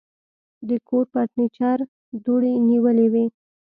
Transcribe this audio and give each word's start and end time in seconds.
د 0.67 0.69
کور 0.87 1.05
فرنيچر 1.13 1.77
دوړې 2.23 2.53
نیولې 2.69 3.07
وې. 3.13 3.25